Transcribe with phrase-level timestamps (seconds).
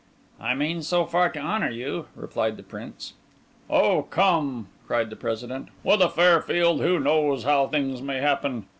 [0.39, 3.13] "I mean so far to honour you," replied the Prince.
[3.69, 5.69] "Oh, come!" cried the President.
[5.83, 8.65] "With a fair field, who knows how things may happen?